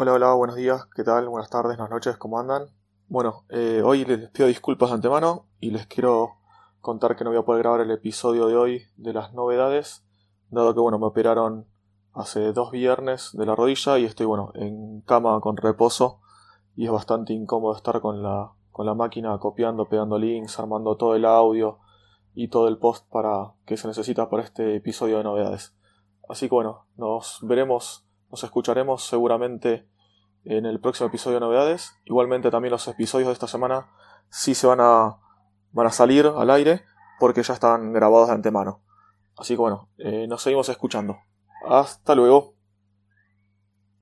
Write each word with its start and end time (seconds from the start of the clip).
Hola, 0.00 0.12
hola, 0.12 0.32
buenos 0.34 0.54
días, 0.54 0.86
¿qué 0.94 1.02
tal? 1.02 1.28
Buenas 1.28 1.50
tardes, 1.50 1.76
buenas 1.76 1.90
noches, 1.90 2.16
¿cómo 2.18 2.38
andan? 2.38 2.68
Bueno, 3.08 3.42
eh, 3.48 3.82
hoy 3.84 4.04
les 4.04 4.30
pido 4.30 4.46
disculpas 4.46 4.90
de 4.90 4.94
antemano 4.94 5.48
y 5.58 5.72
les 5.72 5.88
quiero 5.88 6.36
contar 6.80 7.16
que 7.16 7.24
no 7.24 7.30
voy 7.30 7.38
a 7.40 7.44
poder 7.44 7.64
grabar 7.64 7.80
el 7.80 7.90
episodio 7.90 8.46
de 8.46 8.56
hoy 8.56 8.82
de 8.96 9.12
las 9.12 9.34
novedades, 9.34 10.06
dado 10.50 10.72
que, 10.72 10.78
bueno, 10.78 11.00
me 11.00 11.06
operaron 11.06 11.66
hace 12.12 12.52
dos 12.52 12.70
viernes 12.70 13.30
de 13.32 13.44
la 13.44 13.56
rodilla 13.56 13.98
y 13.98 14.04
estoy, 14.04 14.26
bueno, 14.26 14.52
en 14.54 15.00
cama 15.00 15.40
con 15.40 15.56
reposo 15.56 16.20
y 16.76 16.84
es 16.84 16.92
bastante 16.92 17.32
incómodo 17.32 17.74
estar 17.74 18.00
con 18.00 18.22
la, 18.22 18.52
con 18.70 18.86
la 18.86 18.94
máquina 18.94 19.36
copiando, 19.40 19.88
pegando 19.88 20.16
links, 20.16 20.60
armando 20.60 20.96
todo 20.96 21.16
el 21.16 21.24
audio 21.24 21.80
y 22.36 22.46
todo 22.46 22.68
el 22.68 22.78
post 22.78 23.04
para 23.10 23.54
que 23.66 23.76
se 23.76 23.88
necesita 23.88 24.30
para 24.30 24.44
este 24.44 24.76
episodio 24.76 25.18
de 25.18 25.24
novedades. 25.24 25.74
Así 26.28 26.48
que 26.48 26.54
bueno, 26.54 26.86
nos 26.96 27.40
veremos 27.42 28.07
nos 28.30 28.44
escucharemos 28.44 29.04
seguramente 29.04 29.86
en 30.44 30.66
el 30.66 30.80
próximo 30.80 31.08
episodio 31.08 31.36
de 31.36 31.40
novedades. 31.40 31.98
Igualmente 32.04 32.50
también 32.50 32.72
los 32.72 32.86
episodios 32.88 33.28
de 33.28 33.32
esta 33.32 33.48
semana 33.48 33.88
sí 34.28 34.54
se 34.54 34.66
van 34.66 34.80
a, 34.80 35.18
van 35.72 35.86
a 35.86 35.90
salir 35.90 36.26
al 36.26 36.50
aire 36.50 36.84
porque 37.18 37.42
ya 37.42 37.54
están 37.54 37.92
grabados 37.92 38.28
de 38.28 38.34
antemano. 38.34 38.82
Así 39.36 39.54
que 39.54 39.60
bueno, 39.60 39.88
eh, 39.98 40.26
nos 40.28 40.42
seguimos 40.42 40.68
escuchando. 40.68 41.18
Hasta 41.66 42.14
luego. 42.14 42.57